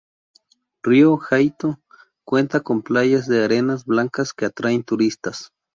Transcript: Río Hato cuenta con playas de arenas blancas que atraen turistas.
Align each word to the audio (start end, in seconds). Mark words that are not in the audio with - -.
Río 0.81 1.19
Hato 1.29 1.77
cuenta 2.25 2.61
con 2.61 2.81
playas 2.81 3.27
de 3.27 3.43
arenas 3.43 3.85
blancas 3.85 4.33
que 4.33 4.45
atraen 4.45 4.81
turistas. 4.83 5.51